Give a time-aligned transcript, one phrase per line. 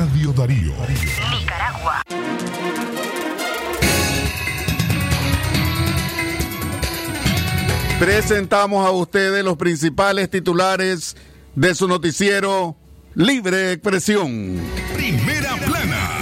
[0.00, 0.72] Radio Darío.
[1.30, 2.02] Nicaragua.
[7.98, 11.18] Presentamos a ustedes los principales titulares
[11.54, 12.76] de su noticiero
[13.14, 14.58] Libre Expresión.
[14.94, 16.20] Primera plana.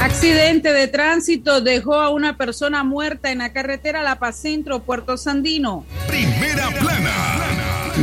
[0.00, 5.16] Accidente de tránsito dejó a una persona muerta en la carretera La Paz Centro, Puerto
[5.16, 5.86] Sandino.
[6.08, 7.23] Primera plana.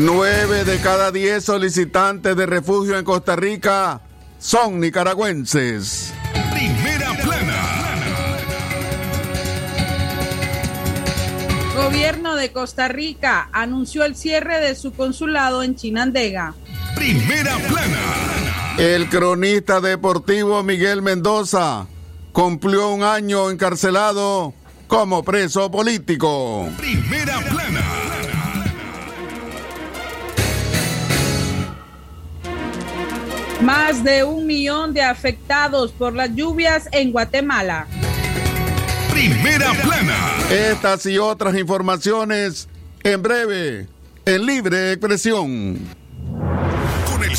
[0.04, 4.02] Nueve de cada diez solicitantes de refugio en Costa Rica
[4.40, 6.12] son nicaragüenses.
[6.52, 7.98] Primera plana.
[11.76, 16.56] Gobierno de Costa Rica anunció el cierre de su consulado en Chinandega.
[16.96, 18.76] Primera plana.
[18.80, 21.86] El cronista deportivo Miguel Mendoza
[22.32, 24.56] cumplió un año encarcelado
[24.88, 26.68] como preso político.
[26.80, 28.31] Primera plana.
[33.64, 37.86] Más de un millón de afectados por las lluvias en Guatemala.
[39.12, 40.38] Primera plana.
[40.50, 42.68] Estas y otras informaciones
[43.04, 43.88] en breve,
[44.26, 46.01] en libre expresión.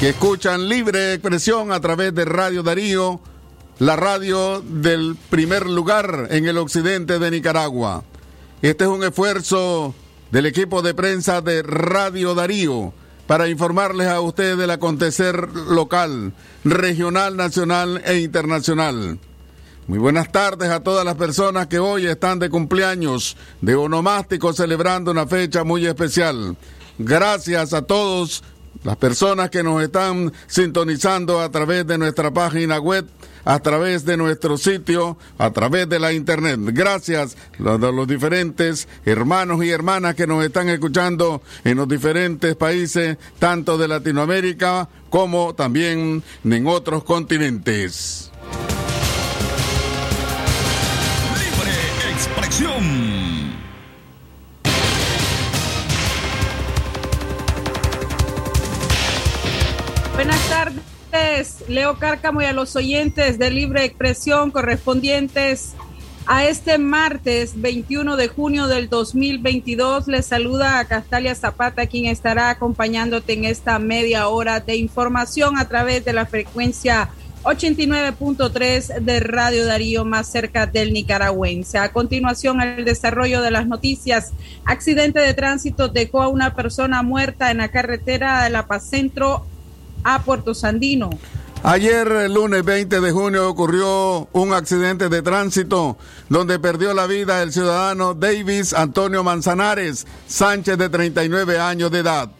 [0.00, 3.18] que escuchan libre expresión a través de Radio Darío,
[3.78, 8.04] la radio del primer lugar en el occidente de Nicaragua.
[8.60, 9.94] Este es un esfuerzo
[10.30, 12.92] del equipo de prensa de Radio Darío
[13.26, 19.18] para informarles a ustedes del acontecer local, regional, nacional e internacional.
[19.86, 25.10] Muy buenas tardes a todas las personas que hoy están de cumpleaños, de onomástico, celebrando
[25.10, 26.56] una fecha muy especial.
[26.98, 28.42] Gracias a todos
[28.86, 33.04] las personas que nos están sintonizando a través de nuestra página web,
[33.44, 36.60] a través de nuestro sitio, a través de la internet.
[36.62, 43.18] Gracias a los diferentes hermanos y hermanas que nos están escuchando en los diferentes países,
[43.40, 48.30] tanto de Latinoamérica como también en otros continentes.
[51.34, 51.72] Libre
[52.12, 53.15] expresión.
[61.68, 65.74] Leo Cárcamo y a los oyentes de Libre Expresión correspondientes
[66.26, 70.08] a este martes 21 de junio del 2022.
[70.08, 75.68] Les saluda a Castalia Zapata, quien estará acompañándote en esta media hora de información a
[75.68, 77.08] través de la frecuencia
[77.44, 81.78] 89.3 de Radio Darío, más cerca del nicaragüense.
[81.78, 84.32] A continuación, el desarrollo de las noticias.
[84.64, 89.46] Accidente de tránsito dejó a una persona muerta en la carretera de La Paz Centro
[90.06, 91.10] a Puerto Sandino.
[91.62, 95.96] Ayer, el lunes 20 de junio, ocurrió un accidente de tránsito
[96.28, 102.30] donde perdió la vida el ciudadano Davis Antonio Manzanares Sánchez, de 39 años de edad.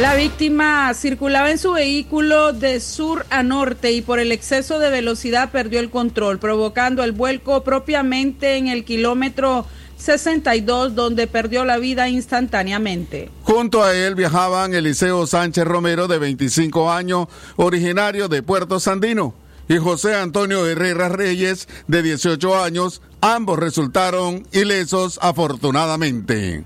[0.00, 4.88] La víctima circulaba en su vehículo de sur a norte y por el exceso de
[4.88, 9.66] velocidad perdió el control, provocando el vuelco propiamente en el kilómetro
[9.98, 13.30] 62, donde perdió la vida instantáneamente.
[13.42, 19.34] Junto a él viajaban Eliseo Sánchez Romero, de 25 años, originario de Puerto Sandino,
[19.68, 23.02] y José Antonio Herrera Reyes, de 18 años.
[23.20, 26.64] Ambos resultaron ilesos afortunadamente.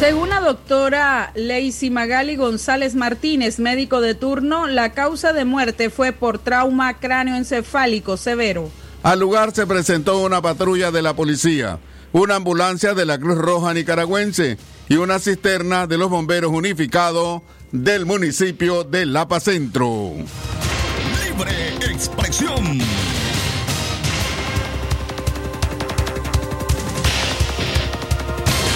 [0.00, 6.12] Según la doctora Lacey Magali González Martínez, médico de turno, la causa de muerte fue
[6.12, 8.70] por trauma cráneoencefálico severo.
[9.02, 11.80] Al lugar se presentó una patrulla de la policía,
[12.12, 14.56] una ambulancia de la Cruz Roja Nicaragüense
[14.88, 20.14] y una cisterna de los bomberos unificados del municipio de Lapa Centro.
[21.26, 22.80] Libre expresión.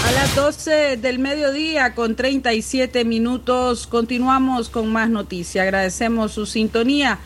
[0.05, 5.63] A las 12 del mediodía con 37 minutos continuamos con más noticias.
[5.63, 7.21] Agradecemos su sintonía.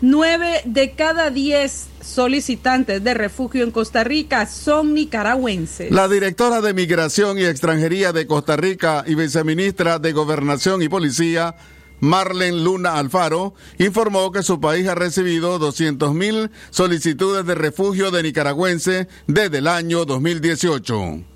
[0.00, 5.92] Nueve de cada diez solicitantes de refugio en Costa Rica son nicaragüenses.
[5.92, 11.54] La directora de Migración y Extranjería de Costa Rica y viceministra de Gobernación y Policía,
[12.00, 19.06] Marlen Luna Alfaro, informó que su país ha recibido 200.000 solicitudes de refugio de nicaragüenses
[19.28, 21.35] desde el año 2018.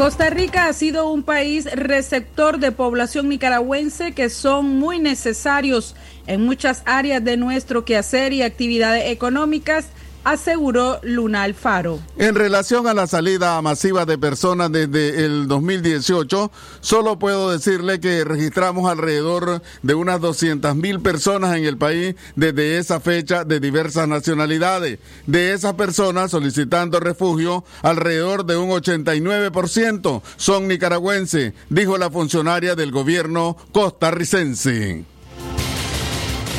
[0.00, 5.94] Costa Rica ha sido un país receptor de población nicaragüense que son muy necesarios
[6.26, 9.88] en muchas áreas de nuestro quehacer y actividades económicas
[10.24, 11.98] aseguró Luna Alfaro.
[12.16, 16.50] En relación a la salida masiva de personas desde el 2018,
[16.80, 22.78] solo puedo decirle que registramos alrededor de unas 200 mil personas en el país desde
[22.78, 24.98] esa fecha de diversas nacionalidades.
[25.26, 32.90] De esas personas solicitando refugio, alrededor de un 89% son nicaragüenses, dijo la funcionaria del
[32.90, 35.04] gobierno costarricense.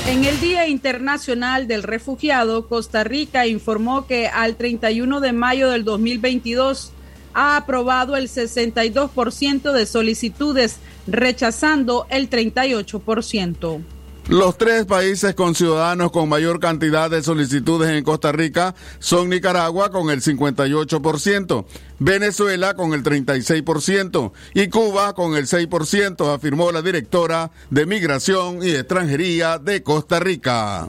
[0.07, 5.85] En el Día Internacional del Refugiado, Costa Rica informó que al 31 de mayo del
[5.85, 6.91] 2022
[7.33, 13.81] ha aprobado el 62% de solicitudes, rechazando el 38%.
[14.27, 19.89] Los tres países con ciudadanos con mayor cantidad de solicitudes en Costa Rica son Nicaragua
[19.89, 21.65] con el 58%,
[21.99, 28.69] Venezuela con el 36% y Cuba con el 6%, afirmó la directora de Migración y
[28.69, 30.87] Extranjería de Costa Rica.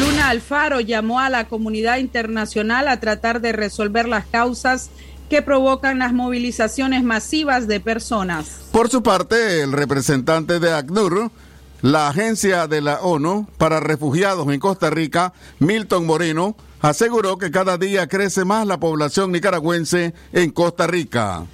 [0.00, 4.90] Luna Alfaro llamó a la comunidad internacional a tratar de resolver las causas
[5.28, 8.62] que provocan las movilizaciones masivas de personas.
[8.72, 11.30] Por su parte, el representante de ACNUR,
[11.82, 17.76] la agencia de la ONU para refugiados en Costa Rica, Milton Moreno, aseguró que cada
[17.78, 21.44] día crece más la población nicaragüense en Costa Rica.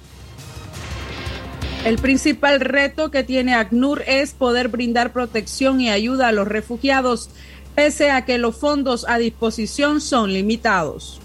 [1.83, 7.29] El principal reto que tiene ACNUR es poder brindar protección y ayuda a los refugiados,
[7.75, 11.21] pese a que los fondos a disposición son limitados.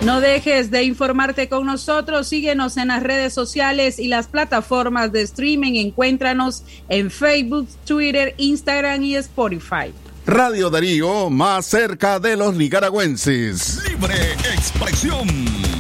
[0.02, 5.22] No dejes de informarte con nosotros, síguenos en las redes sociales y las plataformas de
[5.22, 9.94] streaming, encuéntranos en Facebook, Twitter, Instagram y Spotify.
[10.26, 13.80] Radio Darío, más cerca de los nicaragüenses.
[13.88, 15.71] Libre expresión.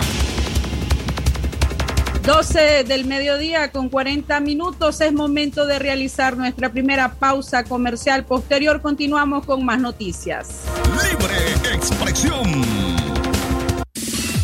[2.22, 8.24] 12 del mediodía con 40 minutos es momento de realizar nuestra primera pausa comercial.
[8.24, 10.62] Posterior continuamos con más noticias.
[11.02, 12.81] Libre expresión.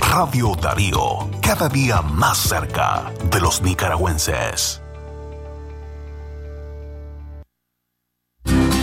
[0.00, 4.80] Radio Darío, cada día más cerca de los nicaragüenses.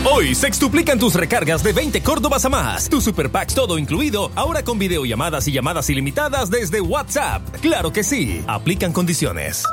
[0.05, 2.89] Hoy se extuplican tus recargas de 20 Córdobas a más.
[2.89, 7.41] Tu Super Packs todo incluido, ahora con videollamadas y llamadas ilimitadas desde WhatsApp.
[7.61, 9.63] Claro que sí, aplican condiciones.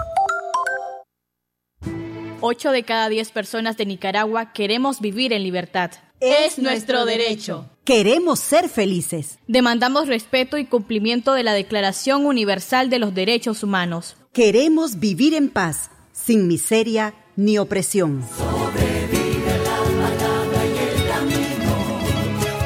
[2.41, 5.91] 8 de cada 10 personas de Nicaragua queremos vivir en libertad.
[6.21, 7.69] Es nuestro derecho.
[7.91, 9.41] Queremos ser felices.
[9.49, 14.17] Demandamos respeto y cumplimiento de la Declaración Universal de los Derechos Humanos.
[14.33, 18.23] Queremos vivir en paz, sin miseria ni opresión.
[18.39, 21.75] Sobrevive la palabra y el camino,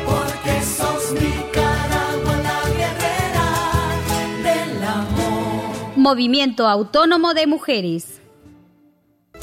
[0.05, 3.49] porque sos Nicaragua la guerrera
[4.43, 5.97] del amor.
[5.97, 8.21] Movimiento Autónomo de Mujeres.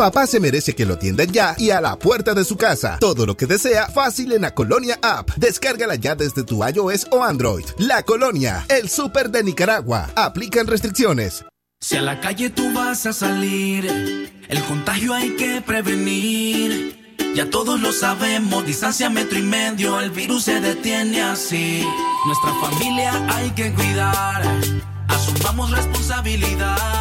[0.02, 2.98] Papá se merece que lo atiendan ya y a la puerta de su casa.
[3.00, 5.30] Todo lo que desea, fácil en la Colonia App.
[5.36, 7.66] Descárgala ya desde tu iOS o Android.
[7.78, 10.10] La Colonia, el súper de Nicaragua.
[10.16, 11.46] Aplican restricciones.
[11.80, 13.86] Si a la calle tú vas a salir,
[14.50, 17.16] el contagio hay que prevenir.
[17.36, 21.86] Ya todos lo sabemos, distancia metro y medio, el virus se detiene así.
[22.26, 24.42] Nuestra familia hay que cuidar,
[25.10, 27.01] asumamos responsabilidad.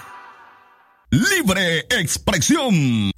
[1.11, 3.10] Libre expresión.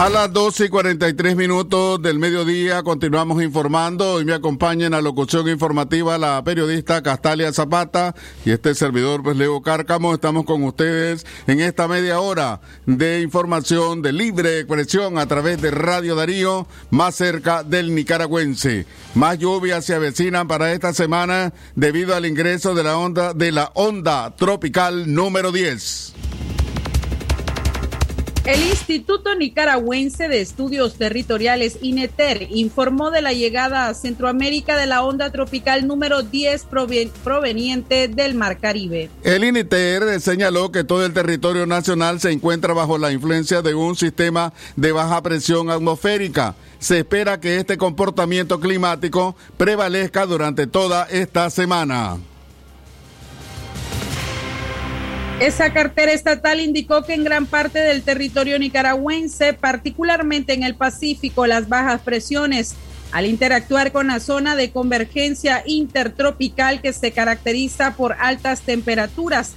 [0.00, 4.14] A las 12 y 43 minutos del mediodía continuamos informando.
[4.14, 8.14] Hoy me acompaña en la locución informativa la periodista Castalia Zapata
[8.46, 10.14] y este servidor pues Leo Cárcamo.
[10.14, 15.70] Estamos con ustedes en esta media hora de información de libre expresión a través de
[15.70, 18.86] Radio Darío, más cerca del nicaragüense.
[19.14, 23.70] Más lluvias se avecinan para esta semana debido al ingreso de la onda de la
[23.74, 26.29] onda tropical número 10.
[28.46, 35.04] El Instituto Nicaragüense de Estudios Territoriales, INETER, informó de la llegada a Centroamérica de la
[35.04, 36.66] onda tropical número 10
[37.22, 39.10] proveniente del Mar Caribe.
[39.24, 43.94] El INETER señaló que todo el territorio nacional se encuentra bajo la influencia de un
[43.94, 46.54] sistema de baja presión atmosférica.
[46.78, 52.16] Se espera que este comportamiento climático prevalezca durante toda esta semana.
[55.40, 61.46] Esa cartera estatal indicó que en gran parte del territorio nicaragüense, particularmente en el Pacífico,
[61.46, 62.74] las bajas presiones,
[63.10, 69.52] al interactuar con la zona de convergencia intertropical que se caracteriza por altas temperaturas,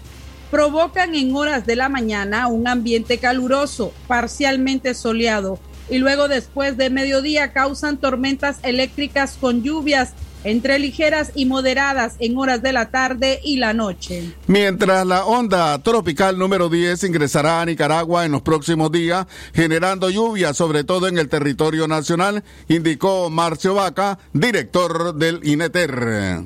[0.50, 5.60] provocan en horas de la mañana un ambiente caluroso, parcialmente soleado,
[5.90, 12.38] y luego después de mediodía causan tormentas eléctricas con lluvias entre ligeras y moderadas en
[12.38, 14.33] horas de la tarde y la noche.
[14.47, 20.53] Mientras la onda tropical número 10 ingresará a Nicaragua en los próximos días, generando lluvia,
[20.53, 26.43] sobre todo en el territorio nacional, indicó Marcio Vaca, director del INETER.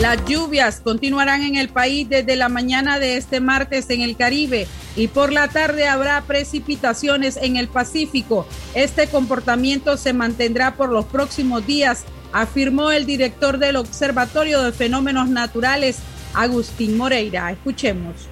[0.00, 4.66] Las lluvias continuarán en el país desde la mañana de este martes en el Caribe
[5.00, 8.46] y por la tarde habrá precipitaciones en el Pacífico.
[8.74, 15.30] Este comportamiento se mantendrá por los próximos días, afirmó el director del Observatorio de Fenómenos
[15.30, 16.00] Naturales,
[16.34, 17.50] Agustín Moreira.
[17.50, 18.29] Escuchemos.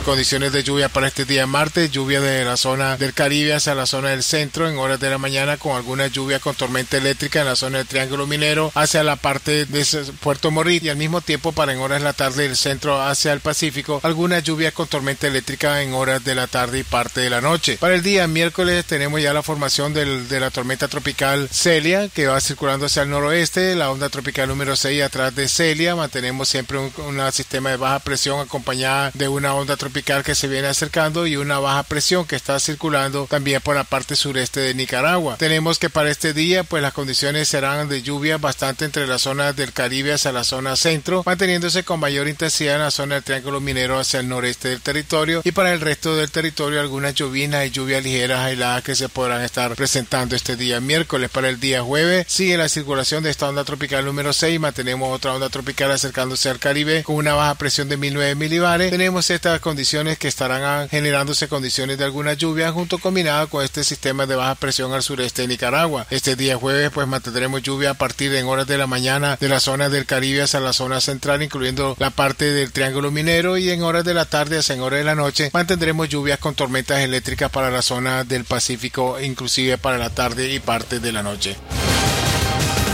[0.00, 3.86] Condiciones de lluvia para este día martes, lluvia de la zona del Caribe hacia la
[3.86, 7.46] zona del centro en horas de la mañana con alguna lluvia con tormenta eléctrica en
[7.46, 9.86] la zona del Triángulo Minero hacia la parte de
[10.20, 13.32] Puerto Morrit y al mismo tiempo para en horas de la tarde del centro hacia
[13.32, 17.30] el Pacífico alguna lluvia con tormenta eléctrica en horas de la tarde y parte de
[17.30, 17.76] la noche.
[17.78, 22.26] Para el día miércoles tenemos ya la formación del, de la tormenta tropical Celia que
[22.26, 26.78] va circulando hacia el noroeste, la onda tropical número 6 atrás de Celia, mantenemos siempre
[26.78, 31.26] un, un sistema de baja presión acompañada de una onda tropical que se viene acercando
[31.26, 35.38] y una baja presión que está circulando también por la parte sureste de Nicaragua.
[35.38, 39.56] Tenemos que para este día pues las condiciones serán de lluvia bastante entre las zonas
[39.56, 43.60] del Caribe hacia la zona centro, manteniéndose con mayor intensidad en la zona del Triángulo
[43.60, 47.70] Minero hacia el noreste del territorio y para el resto del territorio algunas lluvias y
[47.70, 51.28] lluvias ligeras aisladas que se podrán estar presentando este día miércoles.
[51.28, 55.34] Para el día jueves sigue la circulación de esta onda tropical número 6, mantenemos otra
[55.34, 58.92] onda tropical acercándose al Caribe con una baja presión de 1009 milibares.
[58.92, 64.26] Tenemos estas condiciones que estarán generándose condiciones de alguna lluvia junto combinada con este sistema
[64.26, 66.06] de baja presión al sureste de Nicaragua.
[66.10, 69.60] Este día jueves pues mantendremos lluvia a partir en horas de la mañana de la
[69.60, 73.82] zona del Caribe hacia la zona central incluyendo la parte del Triángulo Minero y en
[73.82, 77.50] horas de la tarde hacia en horas de la noche mantendremos lluvias con tormentas eléctricas
[77.50, 81.56] para la zona del Pacífico inclusive para la tarde y parte de la noche.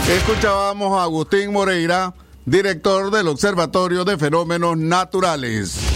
[0.09, 2.13] Escuchábamos a Agustín Moreira,
[2.45, 5.88] director del Observatorio de Fenómenos Naturales.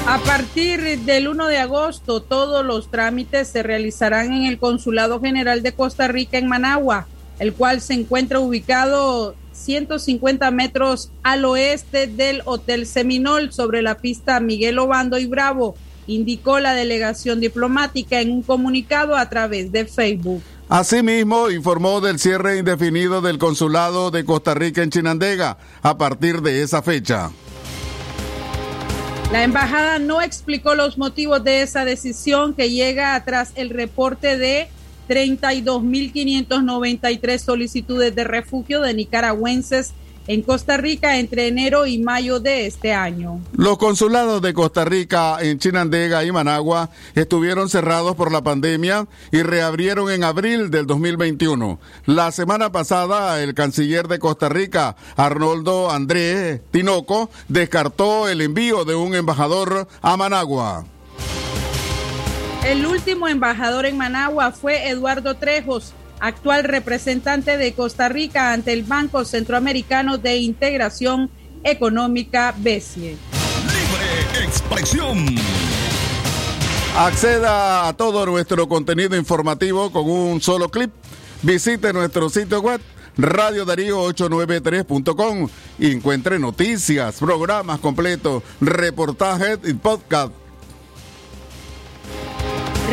[0.07, 5.61] A partir del 1 de agosto, todos los trámites se realizarán en el Consulado General
[5.61, 7.07] de Costa Rica en Managua,
[7.39, 14.39] el cual se encuentra ubicado 150 metros al oeste del Hotel Seminol sobre la pista
[14.39, 15.75] Miguel Obando y Bravo,
[16.07, 20.41] indicó la delegación diplomática en un comunicado a través de Facebook.
[20.67, 26.63] Asimismo, informó del cierre indefinido del consulado de Costa Rica en Chinandega a partir de
[26.63, 27.29] esa fecha.
[29.31, 34.67] La embajada no explicó los motivos de esa decisión que llega tras el reporte de
[35.07, 39.93] 32.593 solicitudes de refugio de nicaragüenses
[40.27, 43.41] en Costa Rica entre enero y mayo de este año.
[43.53, 49.41] Los consulados de Costa Rica en Chinandega y Managua estuvieron cerrados por la pandemia y
[49.43, 51.79] reabrieron en abril del 2021.
[52.05, 58.95] La semana pasada, el canciller de Costa Rica, Arnoldo Andrés Tinoco, descartó el envío de
[58.95, 60.85] un embajador a Managua.
[62.63, 68.83] El último embajador en Managua fue Eduardo Trejos, actual representante de Costa Rica ante el
[68.83, 71.29] Banco Centroamericano de Integración
[71.63, 73.17] Económica BESIE.
[73.67, 75.25] Libre expresión.
[76.97, 80.91] Acceda a todo nuestro contenido informativo con un solo clip.
[81.41, 82.79] Visite nuestro sitio web
[83.17, 90.31] radiodarío893.com y encuentre noticias, programas completos, reportajes y podcast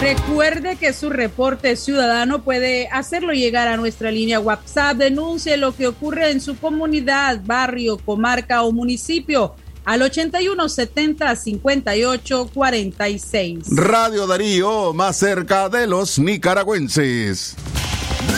[0.00, 4.96] Recuerde que su reporte ciudadano puede hacerlo llegar a nuestra línea WhatsApp.
[4.96, 12.50] Denuncie lo que ocurre en su comunidad, barrio, comarca o municipio al 81 70 58
[12.54, 13.58] 46.
[13.70, 17.56] Radio Darío, más cerca de los nicaragüenses.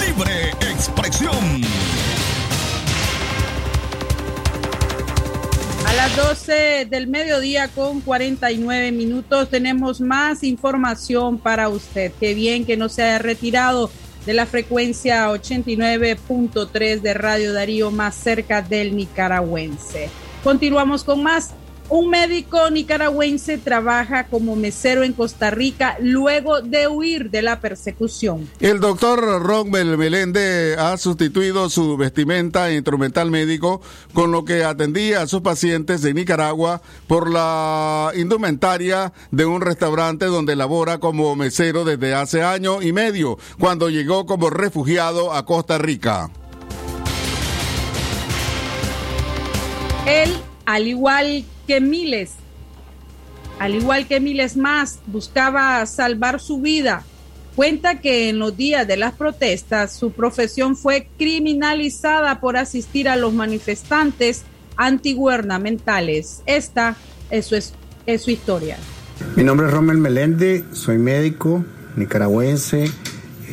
[0.07, 1.61] Libre expresión.
[6.17, 12.13] Las 12 del mediodía con 49 minutos tenemos más información para usted.
[12.19, 13.91] Qué bien que no se haya retirado
[14.27, 20.09] de la frecuencia 89.3 de Radio Darío más cerca del nicaragüense.
[20.43, 21.55] Continuamos con más.
[21.91, 28.49] Un médico nicaragüense trabaja como mesero en Costa Rica luego de huir de la persecución.
[28.61, 33.81] El doctor Rommel Melende ha sustituido su vestimenta e instrumental médico
[34.13, 40.27] con lo que atendía a sus pacientes de Nicaragua por la indumentaria de un restaurante
[40.27, 45.77] donde labora como mesero desde hace año y medio, cuando llegó como refugiado a Costa
[45.79, 46.31] Rica.
[50.07, 50.33] Él,
[50.75, 52.31] al igual que miles,
[53.59, 57.05] al igual que miles más, buscaba salvar su vida.
[57.57, 63.17] Cuenta que en los días de las protestas su profesión fue criminalizada por asistir a
[63.17, 64.45] los manifestantes
[64.77, 66.43] antigubernamentales.
[66.47, 66.97] Esta
[67.31, 67.75] es su, es,
[68.07, 68.77] es historia.
[69.35, 71.65] Mi nombre es Rommel Melende, soy médico
[71.97, 72.89] nicaragüense.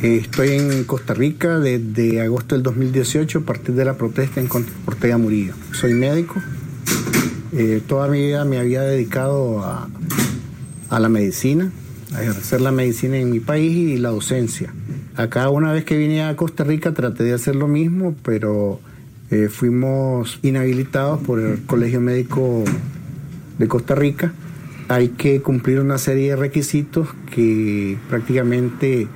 [0.00, 4.72] Estoy en Costa Rica desde agosto del 2018 a partir de la protesta en contra
[4.72, 5.54] de Ortega Murillo.
[5.72, 6.40] Soy médico.
[7.52, 9.88] Eh, toda mi vida me había dedicado a,
[10.98, 11.70] la medicina,
[12.14, 14.72] a ejercer la medicina en mi país y la docencia.
[15.16, 18.80] Acá una vez que vine a Costa Rica traté de hacer lo mismo, pero
[19.30, 22.64] eh, fuimos inhabilitados por el Colegio Médico
[23.58, 24.32] de Costa Rica.
[24.88, 29.08] Hay que cumplir una serie de requisitos que prácticamente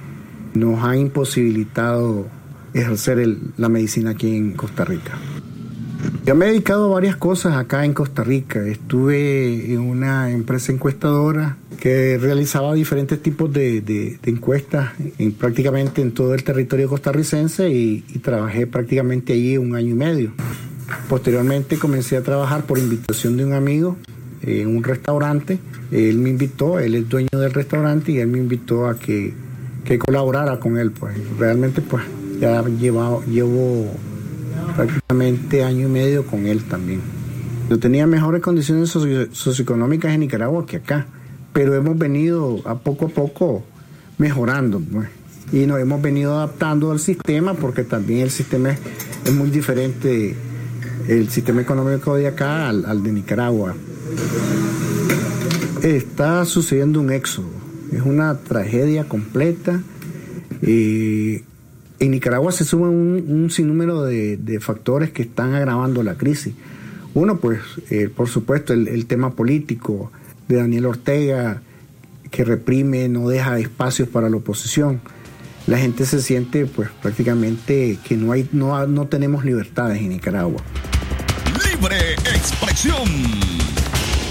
[0.54, 2.26] nos han imposibilitado
[2.74, 5.18] ejercer la medicina aquí en Costa Rica.
[6.24, 8.64] Yo me he dedicado a varias cosas acá en Costa Rica.
[8.66, 16.00] Estuve en una empresa encuestadora que realizaba diferentes tipos de, de- de encuestas en, prácticamente
[16.00, 20.32] en todo el territorio costarricense y, y trabajé prácticamente allí un año y medio.
[21.08, 23.96] Posteriormente comencé a trabajar por invitación de un amigo
[24.42, 25.58] en un restaurante.
[25.90, 29.32] Él me invitó, él es dueño del restaurante y él me invitó a que,
[29.84, 30.90] que colaborara con él.
[30.92, 32.04] Pues realmente pues
[32.40, 33.90] ya llevado, llevo
[34.76, 37.00] prácticamente año y medio con él también.
[37.70, 41.06] Yo tenía mejores condiciones socio- socioeconómicas en Nicaragua que acá,
[41.52, 43.64] pero hemos venido a poco a poco
[44.18, 44.80] mejorando.
[44.80, 45.08] Pues,
[45.52, 48.70] y nos hemos venido adaptando al sistema porque también el sistema
[49.24, 50.34] es, muy diferente,
[51.08, 53.74] el sistema económico de acá al, al de Nicaragua.
[55.82, 57.48] Está sucediendo un éxodo,
[57.92, 59.80] es una tragedia completa.
[60.62, 61.42] Eh,
[62.02, 66.52] en Nicaragua se suman un, un sinnúmero de, de, factores que están agravando la crisis.
[67.14, 67.60] Uno, pues,
[67.90, 70.10] eh, por supuesto, el, el, tema político
[70.48, 71.62] de Daniel Ortega,
[72.32, 75.00] que reprime, no deja espacios para la oposición.
[75.68, 80.60] La gente se siente, pues, prácticamente que no, hay, no, no tenemos libertades en Nicaragua.
[81.70, 83.08] Libre expresión.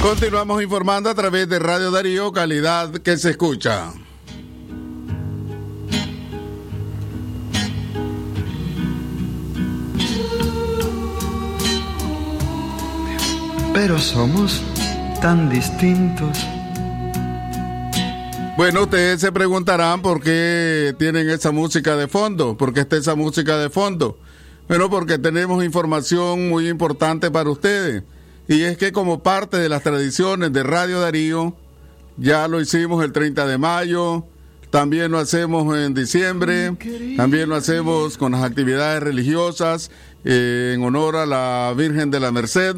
[0.02, 3.94] Continuamos informando a través de Radio Darío, calidad que se escucha.
[13.74, 14.62] Pero somos
[15.22, 16.38] tan distintos.
[18.58, 23.16] Bueno, ustedes se preguntarán por qué tienen esa música de fondo, por qué está esa
[23.16, 24.20] música de fondo.
[24.68, 28.04] Bueno, porque tenemos información muy importante para ustedes.
[28.48, 31.56] Y es que como parte de las tradiciones de Radio Darío,
[32.18, 34.26] ya lo hicimos el 30 de mayo,
[34.70, 36.76] también lo hacemos en diciembre,
[37.16, 39.92] también lo hacemos con las actividades religiosas
[40.26, 42.76] eh, en honor a la Virgen de la Merced.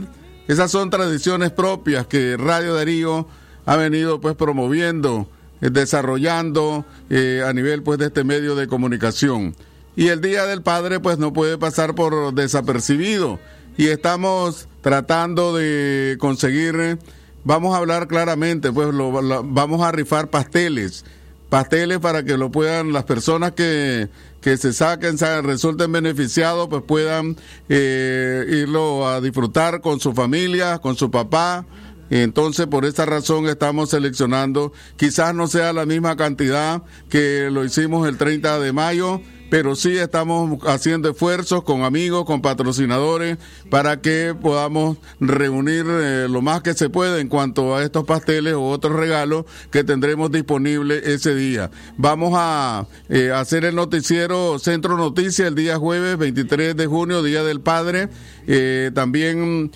[0.48, 3.28] Esas son tradiciones propias que Radio Darío
[3.66, 5.28] ha venido pues promoviendo,
[5.62, 9.56] eh, desarrollando eh, a nivel pues de este medio de comunicación.
[9.96, 13.40] Y el Día del Padre pues no puede pasar por desapercibido
[13.78, 17.00] y estamos tratando de conseguir,
[17.46, 21.06] vamos a hablar claramente, pues vamos a rifar pasteles,
[21.50, 24.10] pasteles para que lo puedan las personas que,
[24.44, 27.38] que se saquen, resulten beneficiados, pues puedan
[27.70, 31.66] eh, irlo a disfrutar con su familia, con su papá.
[32.10, 38.08] Entonces, por esta razón estamos seleccionando, quizás no sea la misma cantidad que lo hicimos
[38.08, 39.22] el 30 de mayo,
[39.54, 43.38] pero sí estamos haciendo esfuerzos con amigos, con patrocinadores,
[43.70, 48.56] para que podamos reunir eh, lo más que se pueda en cuanto a estos pasteles
[48.56, 51.70] o otros regalos que tendremos disponibles ese día.
[51.98, 57.44] Vamos a eh, hacer el noticiero Centro Noticias el día jueves 23 de junio, Día
[57.44, 58.10] del Padre.
[58.48, 59.72] Eh, también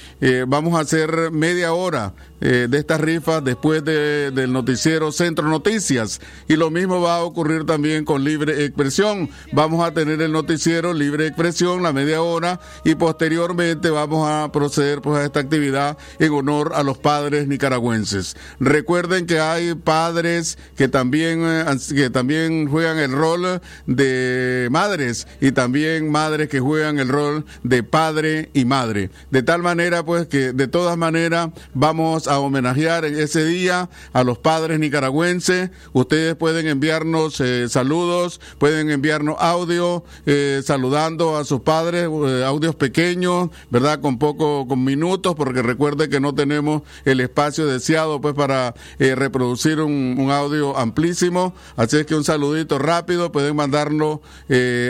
[0.48, 6.20] vamos a hacer media hora de estas rifas después de, del noticiero Centro Noticias.
[6.48, 9.30] Y lo mismo va a ocurrir también con Libre Expresión.
[9.68, 15.20] A tener el noticiero Libre Expresión, la media hora, y posteriormente vamos a proceder pues,
[15.20, 18.38] a esta actividad en honor a los padres nicaragüenses.
[18.60, 25.52] Recuerden que hay padres que también, eh, que también juegan el rol de madres y
[25.52, 29.10] también madres que juegan el rol de padre y madre.
[29.32, 34.24] De tal manera pues que de todas maneras vamos a homenajear en ese día a
[34.24, 35.72] los padres nicaragüenses.
[35.94, 42.76] Ustedes pueden enviarnos eh, saludos, pueden enviarnos audio eh, saludando a sus padres, eh, audios
[42.76, 44.00] pequeños, ¿verdad?
[44.00, 49.80] Con poco, con minutos, porque recuerde que no tenemos el espacio deseado pues para reproducir
[49.82, 51.54] un, audio amplísimo.
[51.76, 54.22] Así es que un saludito rápido, pueden mandarlo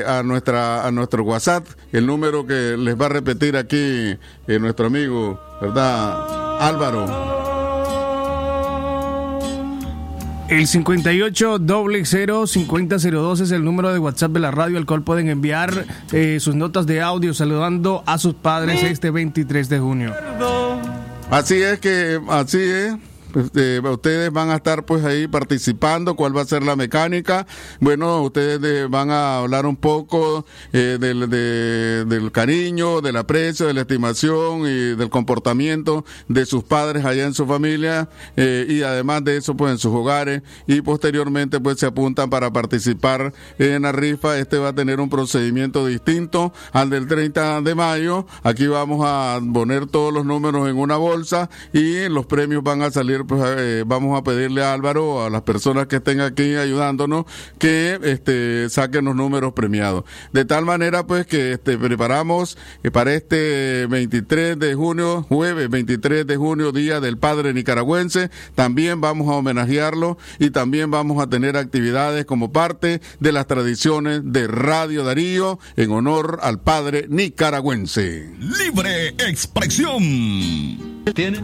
[0.08, 4.18] a nuestra a nuestro WhatsApp, el número que les va a repetir aquí
[4.48, 6.58] nuestro amigo, ¿verdad?
[6.60, 7.47] Álvaro.
[10.50, 11.60] El 58
[12.04, 16.40] 0 5002 es el número de WhatsApp de la radio al cual pueden enviar eh,
[16.40, 20.14] sus notas de audio saludando a sus padres este 23 de junio.
[21.30, 22.96] Así es que, así es.
[23.56, 27.46] Eh, ustedes van a estar pues ahí participando, cuál va a ser la mecánica.
[27.80, 33.68] Bueno, ustedes de, van a hablar un poco eh, del, de, del cariño, del aprecio,
[33.68, 38.82] de la estimación y del comportamiento de sus padres allá en su familia eh, y
[38.82, 43.84] además de eso pues en sus hogares y posteriormente pues se apuntan para participar en
[43.84, 44.40] la rifa.
[44.40, 48.26] Este va a tener un procedimiento distinto al del 30 de mayo.
[48.44, 52.92] Aquí vamos a poner todos los números en una bolsa y los premios van a
[52.92, 57.26] salir pues eh, vamos a pedirle a Álvaro, a las personas que estén aquí ayudándonos,
[57.60, 60.06] que este, saquen los números premiados.
[60.34, 66.26] De tal manera, pues, que este, preparamos eh, para este 23 de junio, jueves 23
[66.26, 71.58] de junio, Día del Padre Nicaragüense, también vamos a homenajearlo y también vamos a tener
[71.58, 78.30] actividades como parte de las tradiciones de Radio Darío en honor al Padre Nicaragüense.
[78.40, 80.02] Libre expresión.
[81.14, 81.42] ¿Tiene?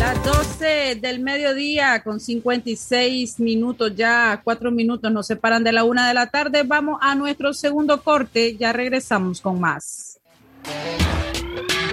[0.00, 6.08] Las 12 del mediodía con 56 minutos, ya cuatro minutos nos separan de la una
[6.08, 6.62] de la tarde.
[6.62, 10.18] Vamos a nuestro segundo corte, ya regresamos con más.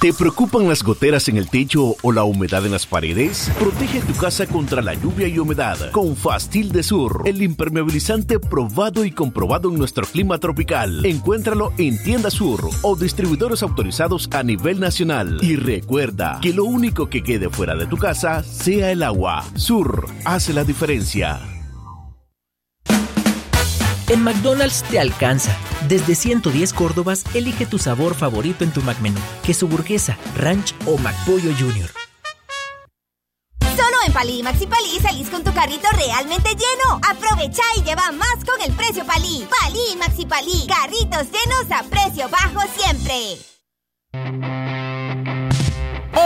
[0.00, 3.52] ¿Te preocupan las goteras en el techo o la humedad en las paredes?
[3.58, 9.04] Protege tu casa contra la lluvia y humedad con Fastil de Sur, el impermeabilizante probado
[9.04, 11.04] y comprobado en nuestro clima tropical.
[11.04, 15.38] Encuéntralo en Tienda Sur o distribuidores autorizados a nivel nacional.
[15.42, 19.44] Y recuerda que lo único que quede fuera de tu casa sea el agua.
[19.54, 21.59] Sur hace la diferencia.
[24.10, 25.56] En McDonald's te alcanza.
[25.86, 29.20] Desde 110 Córdobas, elige tu sabor favorito en tu McMenú.
[29.44, 31.88] Queso burguesa, ranch o McPollo Junior.
[33.76, 37.00] Solo en Palí Maxi Palí salís con tu carrito realmente lleno.
[37.08, 39.46] Aprovecha y lleva más con el precio Palí.
[39.48, 40.66] Palí Maxi Palí.
[40.66, 43.38] Carritos llenos a precio bajo siempre.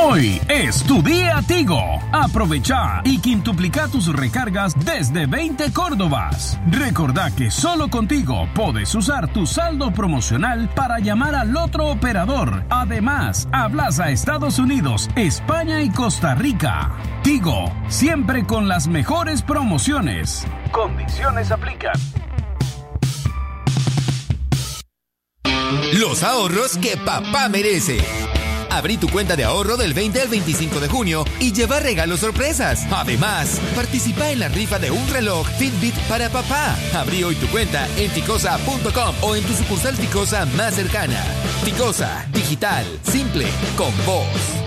[0.07, 1.81] Hoy es tu día Tigo.
[2.13, 6.61] Aprovecha y quintuplica tus recargas desde 20 Córdobas.
[6.71, 12.65] Recordá que solo contigo puedes usar tu saldo promocional para llamar al otro operador.
[12.69, 16.93] Además, hablas a Estados Unidos, España y Costa Rica.
[17.23, 20.47] Tigo, siempre con las mejores promociones.
[20.71, 21.95] Condiciones aplican.
[25.95, 28.05] Los ahorros que papá merece.
[28.75, 32.85] Abrí tu cuenta de ahorro del 20 al 25 de junio y lleva regalos sorpresas.
[32.91, 36.77] Además, participa en la rifa de un reloj Fitbit para papá.
[36.93, 41.23] Abrí hoy tu cuenta en ticosa.com o en tu sucursal Ticosa más cercana.
[41.65, 44.64] Ticosa, digital, simple, con vos.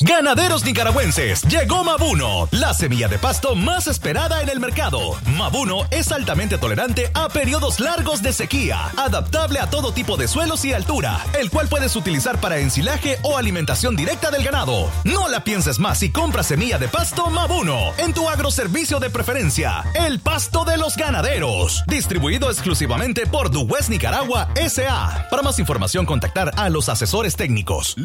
[0.00, 5.00] Ganaderos nicaragüenses, llegó Mabuno, la semilla de pasto más esperada en el mercado.
[5.36, 10.66] Mabuno es altamente tolerante a periodos largos de sequía, adaptable a todo tipo de suelos
[10.66, 14.90] y altura, el cual puedes utilizar para ensilaje o alimentación directa del ganado.
[15.04, 19.82] No la pienses más y compra semilla de pasto Mabuno en tu agroservicio de preferencia,
[19.94, 25.28] el pasto de los ganaderos, distribuido exclusivamente por Duwest Nicaragua SA.
[25.30, 27.96] Para más información, contactar a los asesores técnicos.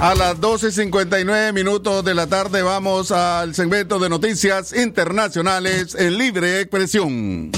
[0.00, 6.62] A las 12.59 minutos de la tarde vamos al segmento de noticias internacionales en libre
[6.62, 7.52] expresión.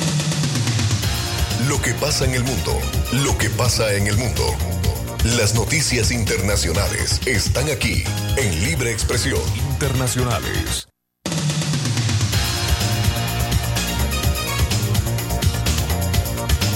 [1.68, 2.76] Lo que pasa en el mundo,
[3.24, 4.42] lo que pasa en el mundo.
[5.36, 8.02] Las noticias internacionales están aquí
[8.36, 9.40] en libre expresión.
[9.70, 10.91] Internacionales.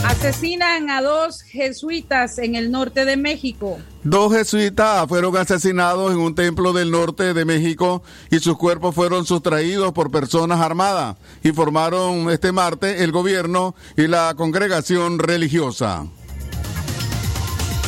[0.09, 3.81] Asesinan a dos jesuitas en el norte de México.
[4.05, 9.27] Dos jesuitas fueron asesinados en un templo del norte de México y sus cuerpos fueron
[9.27, 16.07] sustraídos por personas armadas, informaron este martes el gobierno y la congregación religiosa.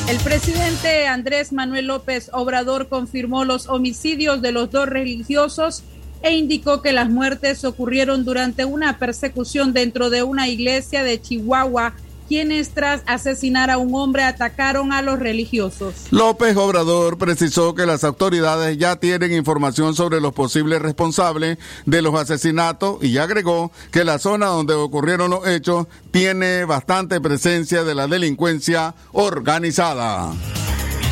[0.09, 5.85] El presidente Andrés Manuel López Obrador confirmó los homicidios de los dos religiosos
[6.21, 11.95] e indicó que las muertes ocurrieron durante una persecución dentro de una iglesia de Chihuahua
[12.29, 15.95] quienes tras asesinar a un hombre atacaron a los religiosos.
[16.11, 22.15] López Obrador precisó que las autoridades ya tienen información sobre los posibles responsables de los
[22.15, 28.07] asesinatos y agregó que la zona donde ocurrieron los hechos tiene bastante presencia de la
[28.07, 30.33] delincuencia organizada.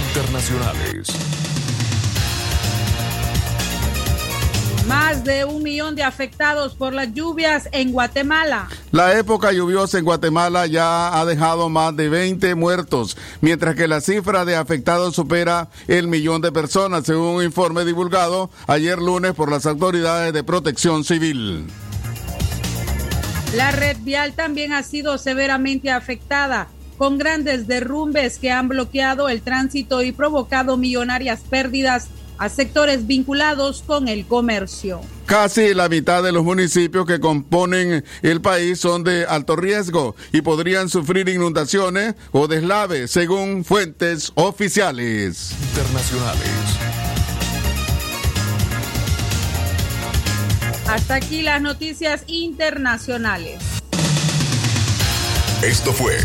[0.09, 1.46] Internacionales.
[4.89, 8.69] Más de un millón de afectados por las lluvias en Guatemala.
[8.93, 14.01] La época lluviosa en Guatemala ya ha dejado más de 20 muertos, mientras que la
[14.01, 19.51] cifra de afectados supera el millón de personas, según un informe divulgado ayer lunes por
[19.51, 21.67] las autoridades de protección civil.
[23.57, 29.43] La red vial también ha sido severamente afectada, con grandes derrumbes que han bloqueado el
[29.43, 35.01] tránsito y provocado millonarias pérdidas a sectores vinculados con el comercio.
[35.27, 40.43] Casi la mitad de los municipios que componen el país son de alto riesgo y
[40.43, 45.53] podrían sufrir inundaciones o deslaves, según fuentes oficiales.
[45.71, 46.51] Internacionales.
[50.89, 53.61] Hasta aquí las noticias internacionales.
[55.63, 56.17] Esto fue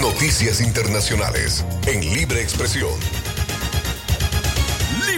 [0.00, 2.90] Noticias Internacionales en Libre Expresión.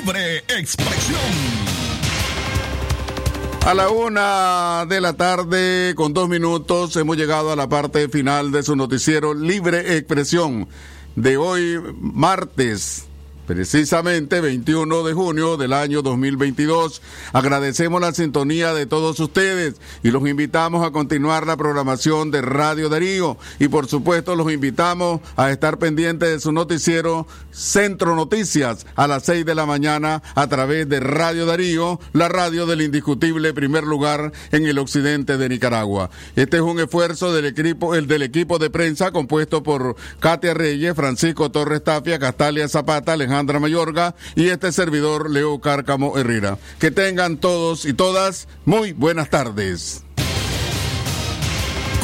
[0.01, 1.21] Libre expresión.
[3.67, 8.51] A la una de la tarde, con dos minutos, hemos llegado a la parte final
[8.51, 10.69] de su noticiero Libre Expresión
[11.17, 13.10] de hoy, martes
[13.51, 17.03] precisamente 21 de junio del año 2022.
[17.33, 22.89] Agradecemos la sintonía de todos ustedes y los invitamos a continuar la programación de Radio
[22.89, 29.09] Darío y por supuesto los invitamos a estar pendientes de su noticiero Centro Noticias a
[29.09, 33.83] las 6 de la mañana a través de Radio Darío, la radio del indiscutible primer
[33.83, 36.09] lugar en el occidente de Nicaragua.
[36.37, 40.95] Este es un esfuerzo del equipo, el del equipo de prensa compuesto por Katia Reyes,
[40.95, 46.59] Francisco Torres Tapia, Castalia Zapata, Alejandro Alejandra Mayorga y este servidor Leo Cárcamo Herrera.
[46.79, 50.05] Que tengan todos y todas muy buenas tardes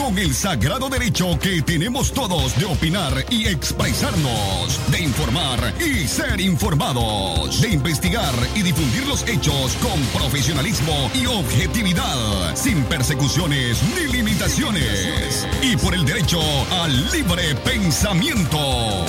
[0.07, 6.41] con el sagrado derecho que tenemos todos de opinar y expresarnos, de informar y ser
[6.41, 15.47] informados, de investigar y difundir los hechos con profesionalismo y objetividad, sin persecuciones ni limitaciones,
[15.63, 16.41] y por el derecho
[16.83, 19.05] al libre pensamiento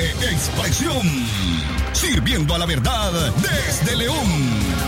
[0.00, 1.02] expresión,
[1.92, 4.81] sirviendo a la verdad desde León.